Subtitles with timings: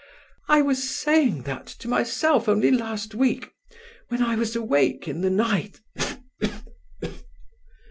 [0.49, 3.51] I was saying that to myself only last week,
[4.07, 5.79] when I was awake in the night.